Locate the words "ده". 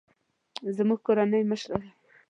1.81-1.89